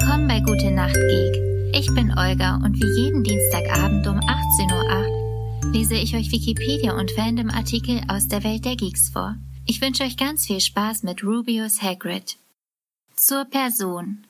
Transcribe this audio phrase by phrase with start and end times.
[0.00, 1.74] Willkommen bei Gute Nacht Geek.
[1.74, 7.10] Ich bin Olga und wie jeden Dienstagabend um 18.08 Uhr lese ich euch Wikipedia und
[7.10, 9.36] Fandom-Artikel aus der Welt der Geeks vor.
[9.66, 12.38] Ich wünsche euch ganz viel Spaß mit Rubius Hagrid.
[13.14, 14.24] Zur Person.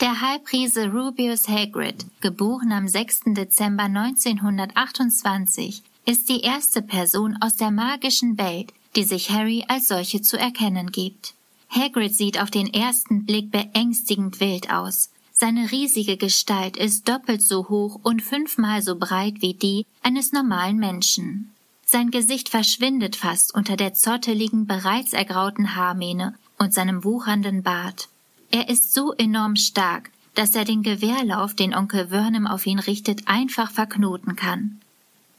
[0.00, 3.20] Der Halbriese Rubius Hagrid, geboren am 6.
[3.26, 10.20] Dezember 1928, ist die erste Person aus der magischen Welt, die sich Harry als solche
[10.20, 11.34] zu erkennen gibt.
[11.68, 15.10] Hagrid sieht auf den ersten Blick beängstigend wild aus.
[15.32, 20.78] Seine riesige Gestalt ist doppelt so hoch und fünfmal so breit wie die eines normalen
[20.78, 21.52] Menschen.
[21.84, 28.08] Sein Gesicht verschwindet fast unter der zotteligen, bereits ergrauten Haarmähne und seinem wuchernden Bart.
[28.50, 33.28] Er ist so enorm stark, dass er den Gewehrlauf, den Onkel Vernon auf ihn richtet,
[33.28, 34.80] einfach verknoten kann.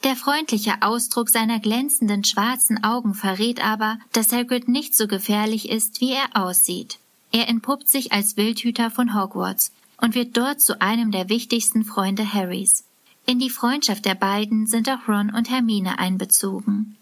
[0.03, 6.01] Der freundliche Ausdruck seiner glänzenden schwarzen Augen verrät aber, dass Hagrid nicht so gefährlich ist,
[6.01, 6.99] wie er aussieht.
[7.31, 12.31] Er entpuppt sich als Wildhüter von Hogwarts und wird dort zu einem der wichtigsten Freunde
[12.31, 12.84] Harrys.
[13.26, 16.95] In die Freundschaft der beiden sind auch Ron und Hermine einbezogen.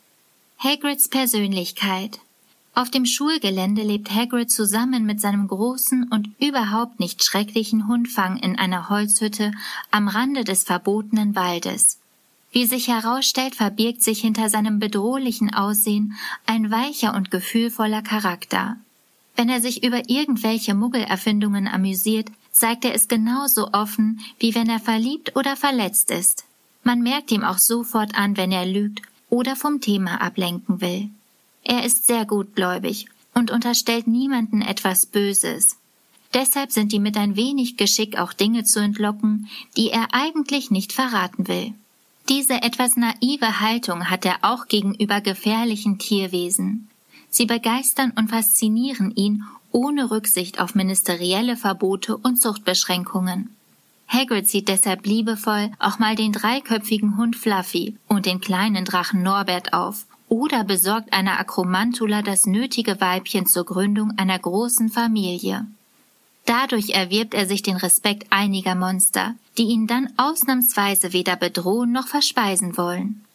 [0.57, 2.19] Hagrids Persönlichkeit
[2.73, 8.57] Auf dem Schulgelände lebt Hagrid zusammen mit seinem großen und überhaupt nicht schrecklichen Hundfang in
[8.57, 9.51] einer Holzhütte
[9.91, 11.99] am Rande des verbotenen Waldes.
[12.55, 16.13] Wie sich herausstellt, verbirgt sich hinter seinem bedrohlichen Aussehen
[16.45, 18.77] ein weicher und gefühlvoller Charakter.
[19.35, 24.79] Wenn er sich über irgendwelche Muggelerfindungen amüsiert, zeigt er es genauso offen, wie wenn er
[24.79, 26.45] verliebt oder verletzt ist.
[26.85, 31.09] Man merkt ihm auch sofort an, wenn er lügt oder vom Thema ablenken will.
[31.61, 35.75] Er ist sehr gutgläubig und unterstellt niemanden etwas Böses.
[36.33, 40.93] Deshalb sind ihm mit ein wenig Geschick auch Dinge zu entlocken, die er eigentlich nicht
[40.93, 41.73] verraten will.
[42.27, 46.89] Diese etwas naive Haltung hat er auch gegenüber gefährlichen Tierwesen.
[47.29, 53.55] Sie begeistern und faszinieren ihn ohne Rücksicht auf ministerielle Verbote und Zuchtbeschränkungen.
[54.07, 59.73] Hagrid sieht deshalb liebevoll auch mal den dreiköpfigen Hund Fluffy und den kleinen Drachen Norbert
[59.73, 65.67] auf oder besorgt einer Akromantula das nötige Weibchen zur Gründung einer großen Familie.
[66.45, 72.07] Dadurch erwirbt er sich den Respekt einiger Monster, die ihn dann ausnahmsweise weder bedrohen noch
[72.07, 73.25] verspeisen wollen.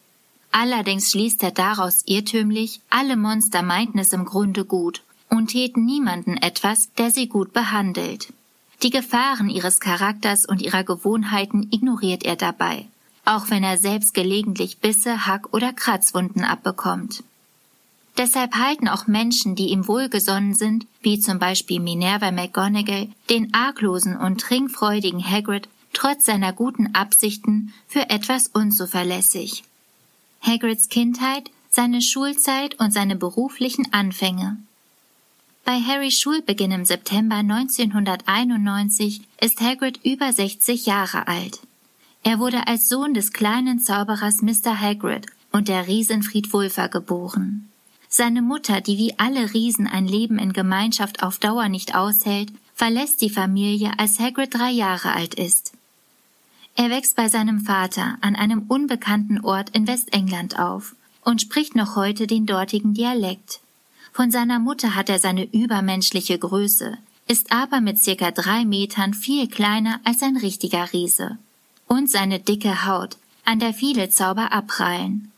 [0.51, 6.37] Allerdings schließt er daraus irrtümlich, alle Monster meinten es im Grunde gut und täten niemanden
[6.37, 8.33] etwas, der sie gut behandelt.
[8.83, 12.85] Die Gefahren ihres Charakters und ihrer Gewohnheiten ignoriert er dabei,
[13.25, 17.23] auch wenn er selbst gelegentlich Bisse, Hack oder Kratzwunden abbekommt.
[18.17, 24.17] Deshalb halten auch Menschen, die ihm wohlgesonnen sind, wie zum Beispiel Minerva McGonagall, den arglosen
[24.17, 29.63] und trinkfreudigen Hagrid trotz seiner guten Absichten für etwas unzuverlässig.
[30.41, 34.57] Hagrids Kindheit, seine Schulzeit und seine beruflichen Anfänge.
[35.63, 41.59] Bei Harrys Schulbeginn im September 1991 ist Hagrid über 60 Jahre alt.
[42.23, 44.79] Er wurde als Sohn des kleinen Zauberers Mr.
[44.79, 47.70] Hagrid und der Riesenfried Wulfer geboren.
[48.13, 53.21] Seine Mutter, die wie alle Riesen ein Leben in Gemeinschaft auf Dauer nicht aushält, verlässt
[53.21, 55.71] die Familie, als Hagrid drei Jahre alt ist.
[56.75, 61.95] Er wächst bei seinem Vater an einem unbekannten Ort in Westengland auf und spricht noch
[61.95, 63.61] heute den dortigen Dialekt.
[64.11, 66.97] Von seiner Mutter hat er seine übermenschliche Größe,
[67.29, 71.37] ist aber mit circa drei Metern viel kleiner als ein richtiger Riese.
[71.87, 75.30] Und seine dicke Haut, an der viele Zauber abprallen.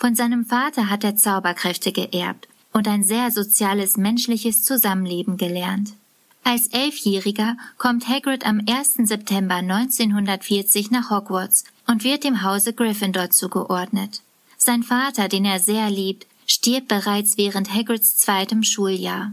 [0.00, 5.92] Von seinem Vater hat er Zauberkräfte geerbt und ein sehr soziales menschliches Zusammenleben gelernt.
[6.42, 8.94] Als Elfjähriger kommt Hagrid am 1.
[9.06, 14.22] September 1940 nach Hogwarts und wird dem Hause Gryffindor zugeordnet.
[14.56, 19.32] Sein Vater, den er sehr liebt, stirbt bereits während Hagrids zweitem Schuljahr.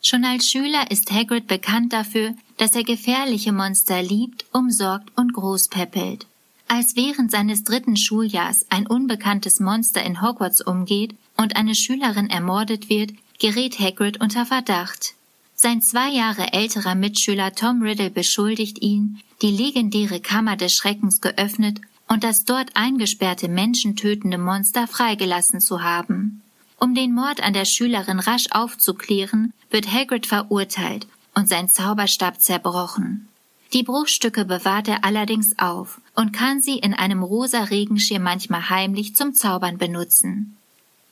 [0.00, 6.26] Schon als Schüler ist Hagrid bekannt dafür, dass er gefährliche Monster liebt, umsorgt und großpäppelt.
[6.68, 12.90] Als während seines dritten Schuljahrs ein unbekanntes Monster in Hogwarts umgeht und eine Schülerin ermordet
[12.90, 15.14] wird, gerät Hagrid unter Verdacht.
[15.54, 21.80] Sein zwei Jahre älterer Mitschüler Tom Riddle beschuldigt ihn, die legendäre Kammer des Schreckens geöffnet
[22.06, 26.42] und das dort eingesperrte menschentötende Monster freigelassen zu haben.
[26.78, 33.27] Um den Mord an der Schülerin rasch aufzuklären, wird Hagrid verurteilt und sein Zauberstab zerbrochen.
[33.72, 39.14] Die Bruchstücke bewahrt er allerdings auf und kann sie in einem rosa Regenschirm manchmal heimlich
[39.14, 40.56] zum Zaubern benutzen.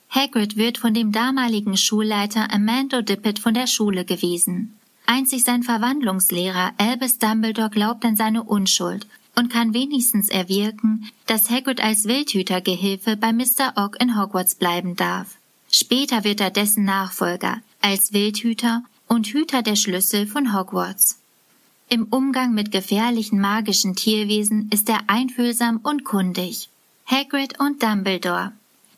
[0.09, 4.73] Hagrid wird von dem damaligen Schulleiter Amando Dippet von der Schule gewiesen.
[5.05, 9.05] Einzig sein Verwandlungslehrer Albus Dumbledore glaubt an seine Unschuld
[9.35, 13.73] und kann wenigstens erwirken, dass Hagrid als Wildhütergehilfe bei Mr.
[13.75, 15.35] Ogg in Hogwarts bleiben darf.
[15.69, 21.19] Später wird er dessen Nachfolger als Wildhüter und Hüter der Schlüssel von Hogwarts.
[21.89, 26.67] Im Umgang mit gefährlichen magischen Tierwesen ist er einfühlsam und kundig.
[27.05, 28.51] Hagrid und Dumbledore.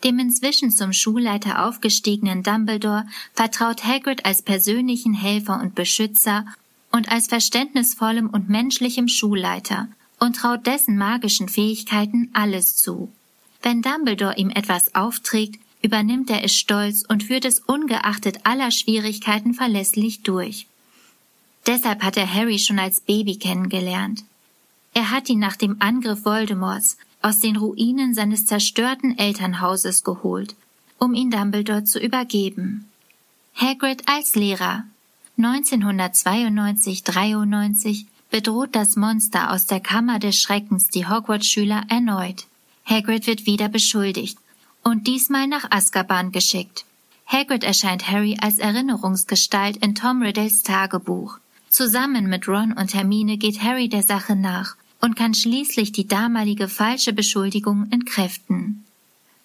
[0.03, 6.45] Dem inzwischen zum Schulleiter aufgestiegenen Dumbledore vertraut Hagrid als persönlichen Helfer und Beschützer
[6.91, 9.87] und als verständnisvollem und menschlichem Schulleiter
[10.19, 13.11] und traut dessen magischen Fähigkeiten alles zu.
[13.61, 19.53] Wenn Dumbledore ihm etwas aufträgt, übernimmt er es stolz und führt es ungeachtet aller Schwierigkeiten
[19.53, 20.65] verlässlich durch.
[21.67, 24.23] Deshalb hat er Harry schon als Baby kennengelernt.
[24.93, 30.55] Er hat ihn nach dem Angriff Voldemorts aus den Ruinen seines zerstörten Elternhauses geholt,
[30.97, 32.89] um ihn Dumbledore zu übergeben.
[33.55, 34.83] Hagrid als Lehrer
[35.37, 42.45] 1992-93 bedroht das Monster aus der Kammer des Schreckens die Hogwarts-Schüler erneut.
[42.85, 44.37] Hagrid wird wieder beschuldigt
[44.83, 46.85] und diesmal nach Azkaban geschickt.
[47.25, 51.39] Hagrid erscheint Harry als Erinnerungsgestalt in Tom Riddles Tagebuch.
[51.69, 56.67] Zusammen mit Ron und Hermine geht Harry der Sache nach und kann schließlich die damalige
[56.67, 58.85] falsche Beschuldigung entkräften.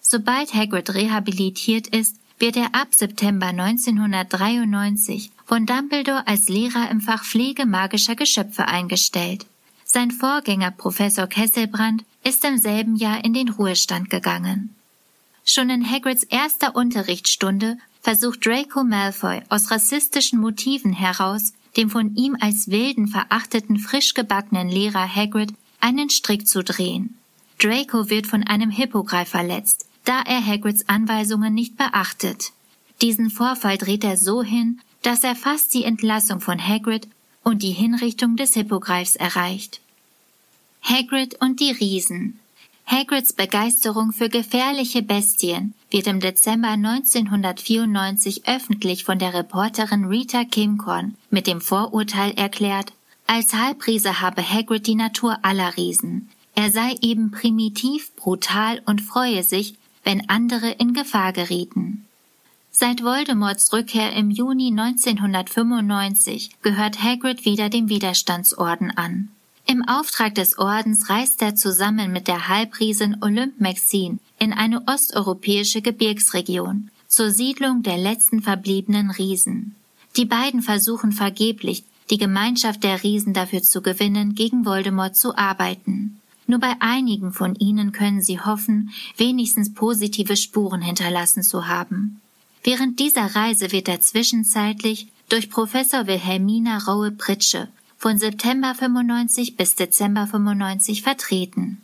[0.01, 7.23] Sobald Hagrid rehabilitiert ist, wird er ab September 1993 von Dumbledore als Lehrer im Fach
[7.23, 9.45] Pflege magischer Geschöpfe eingestellt.
[9.85, 14.75] Sein Vorgänger Professor Kesselbrand ist im selben Jahr in den Ruhestand gegangen.
[15.45, 22.37] Schon in Hagrids erster Unterrichtsstunde versucht Draco Malfoy aus rassistischen Motiven heraus, dem von ihm
[22.39, 27.17] als wilden, verachteten, frisch gebackenen Lehrer Hagrid einen Strick zu drehen.
[27.59, 32.51] Draco wird von einem Hippogreif verletzt, da er Hagrids Anweisungen nicht beachtet.
[33.01, 37.07] Diesen Vorfall dreht er so hin, dass er fast die Entlassung von Hagrid
[37.43, 39.81] und die Hinrichtung des Hippogreifs erreicht.
[40.81, 42.39] Hagrid und die Riesen
[42.87, 51.15] Hagrids Begeisterung für gefährliche Bestien wird im Dezember 1994 öffentlich von der Reporterin Rita Kimcorn
[51.31, 52.93] mit dem Vorurteil erklärt,
[53.25, 56.29] als Halbriese habe Hagrid die Natur aller Riesen.
[56.53, 59.73] Er sei eben primitiv, brutal und freue sich,
[60.03, 62.05] wenn andere in Gefahr gerieten.
[62.69, 69.29] Seit Voldemorts Rückkehr im Juni 1995 gehört Hagrid wieder dem Widerstandsorden an.
[69.67, 75.81] Im Auftrag des Ordens reist er zusammen mit der Halbriesin Olympe Maxine in eine osteuropäische
[75.81, 79.75] Gebirgsregion zur Siedlung der letzten verbliebenen Riesen.
[80.17, 86.21] Die beiden versuchen vergeblich, die Gemeinschaft der Riesen dafür zu gewinnen, gegen Voldemort zu arbeiten.
[86.45, 92.21] Nur bei einigen von ihnen können sie hoffen, wenigstens positive Spuren hinterlassen zu haben.
[92.63, 97.67] Während dieser Reise wird er zwischenzeitlich durch Professor Wilhelmina Raue-Pritsche
[97.97, 101.81] von September 95 bis Dezember 95 vertreten.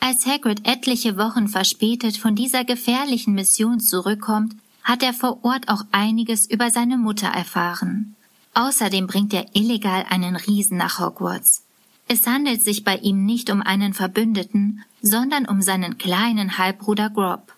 [0.00, 4.54] Als Hagrid etliche Wochen verspätet von dieser gefährlichen Mission zurückkommt,
[4.84, 8.14] hat er vor Ort auch einiges über seine Mutter erfahren.
[8.54, 11.64] Außerdem bringt er illegal einen Riesen nach Hogwarts.
[12.08, 17.52] Es handelt sich bei ihm nicht um einen Verbündeten, sondern um seinen kleinen Halbbruder Grob.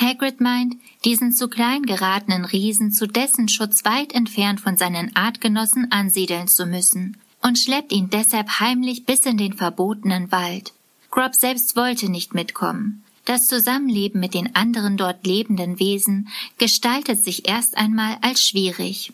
[0.00, 5.90] Hagrid meint, diesen zu klein geratenen Riesen zu dessen Schutz weit entfernt von seinen Artgenossen
[5.90, 10.72] ansiedeln zu müssen und schleppt ihn deshalb heimlich bis in den verbotenen Wald.
[11.10, 13.02] Grob selbst wollte nicht mitkommen.
[13.24, 16.28] Das Zusammenleben mit den anderen dort lebenden Wesen
[16.58, 19.12] gestaltet sich erst einmal als schwierig.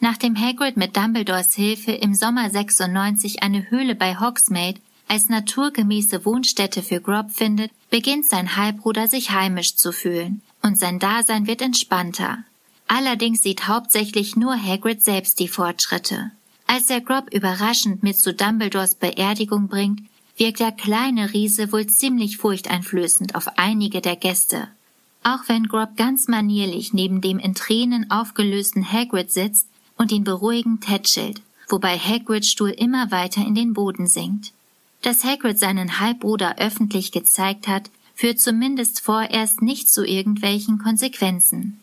[0.00, 6.82] Nachdem Hagrid mit Dumbledores Hilfe im Sommer 96 eine Höhle bei Hogsmeade als naturgemäße Wohnstätte
[6.82, 12.44] für Grob findet, beginnt sein Halbbruder sich heimisch zu fühlen und sein Dasein wird entspannter.
[12.86, 16.30] Allerdings sieht hauptsächlich nur Hagrid selbst die Fortschritte.
[16.66, 20.02] Als er Grob überraschend mit zu Dumbledores Beerdigung bringt,
[20.36, 24.68] wirkt der kleine Riese wohl ziemlich furchteinflößend auf einige der Gäste.
[25.24, 30.84] Auch wenn Grob ganz manierlich neben dem in Tränen aufgelösten Hagrid sitzt und ihn beruhigend
[30.84, 34.52] tätschelt, wobei Hagrids Stuhl immer weiter in den Boden sinkt.
[35.02, 41.80] Dass Hagrid seinen Halbbruder öffentlich gezeigt hat, führt zumindest vorerst nicht zu irgendwelchen Konsequenzen.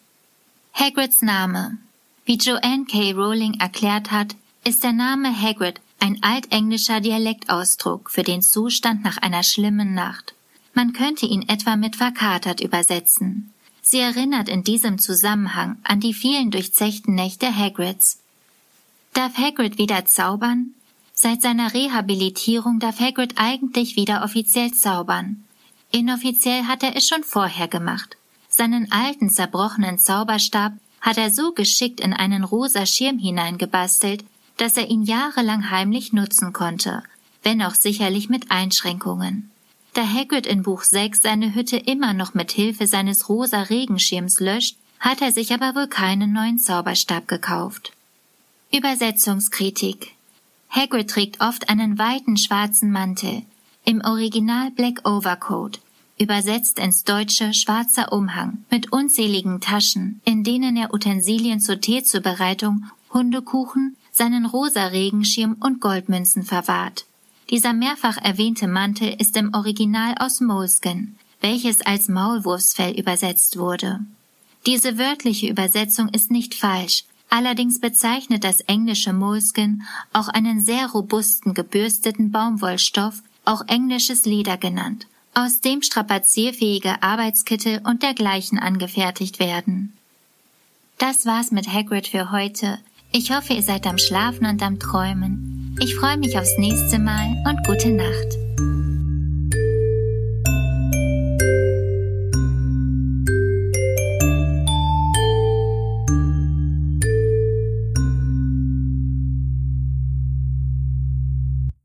[0.74, 1.78] Hagrids Name.
[2.26, 3.14] Wie Joanne K.
[3.14, 9.44] Rowling erklärt hat, ist der Name Hagrid ein altenglischer Dialektausdruck für den Zustand nach einer
[9.44, 10.34] schlimmen Nacht.
[10.74, 13.54] Man könnte ihn etwa mit verkatert übersetzen.
[13.82, 18.20] Sie erinnert in diesem Zusammenhang an die vielen durchzechten Nächte Hagrids.
[19.14, 20.74] Darf Hagrid wieder zaubern?
[21.18, 25.46] Seit seiner Rehabilitierung darf Hagrid eigentlich wieder offiziell zaubern.
[25.92, 28.18] Inoffiziell hat er es schon vorher gemacht.
[28.50, 34.26] Seinen alten zerbrochenen Zauberstab hat er so geschickt in einen rosa Schirm hineingebastelt,
[34.58, 37.02] dass er ihn jahrelang heimlich nutzen konnte,
[37.44, 39.52] wenn auch sicherlich mit Einschränkungen.
[39.94, 44.76] Da Hagrid in Buch 6 seine Hütte immer noch mit Hilfe seines rosa Regenschirms löscht,
[45.00, 47.94] hat er sich aber wohl keinen neuen Zauberstab gekauft.
[48.74, 50.15] Übersetzungskritik
[50.76, 53.44] Hagrid trägt oft einen weiten schwarzen Mantel,
[53.86, 55.80] im Original Black Overcoat,
[56.20, 63.96] übersetzt ins Deutsche schwarzer Umhang, mit unzähligen Taschen, in denen er Utensilien zur Teezubereitung, Hundekuchen,
[64.12, 67.06] seinen rosa Regenschirm und Goldmünzen verwahrt.
[67.50, 74.02] Dieser mehrfach erwähnte Mantel ist im Original aus Moleskin, welches als Maulwurfsfell übersetzt wurde.
[74.66, 81.54] Diese wörtliche Übersetzung ist nicht falsch, allerdings bezeichnet das englische Moleskin auch einen sehr robusten
[81.54, 89.94] gebürsteten Baumwollstoff, auch englisches Leder genannt, aus dem strapazierfähige Arbeitskittel und dergleichen angefertigt werden.
[90.98, 92.80] Das war's mit Hagrid für heute.
[93.12, 95.78] Ich hoffe, ihr seid am Schlafen und am Träumen.
[95.82, 98.85] Ich freue mich aufs nächste Mal und gute Nacht.